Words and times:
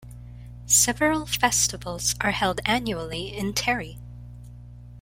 Several 0.65 1.27
festivals 1.27 2.15
are 2.21 2.31
held 2.31 2.59
annually 2.65 3.37
in 3.37 3.53
Terry. 3.53 3.99